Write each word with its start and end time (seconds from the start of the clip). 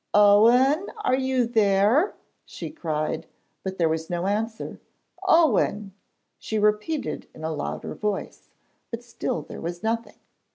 'Owen, 0.15 0.87
are 1.03 1.13
you 1.15 1.45
there?' 1.45 2.15
she 2.43 2.71
cried, 2.71 3.27
but 3.61 3.77
there 3.77 3.87
was 3.87 4.09
no 4.09 4.25
answer. 4.25 4.81
'Owen!' 5.27 5.93
she 6.39 6.57
repeated 6.57 7.27
in 7.35 7.43
a 7.43 7.53
louder 7.53 7.93
voice, 7.93 8.49
but 8.89 9.03
still 9.03 9.43
there 9.43 9.61
was 9.61 9.83
nothing. 9.83 10.17